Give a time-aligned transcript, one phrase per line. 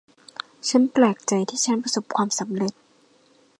[0.69, 2.73] ฉันแปลกใจที่ฉันประสบความสำเร็จ